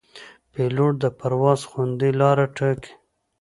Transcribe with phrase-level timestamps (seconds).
[0.51, 2.93] پیلوټ د پرواز خوندي لاره ټاکي.